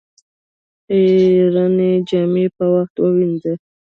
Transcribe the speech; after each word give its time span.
خيرنې 0.85 1.91
جامې 2.07 2.45
په 2.55 2.65
وخت 2.73 2.95
ووينځه 2.99 3.53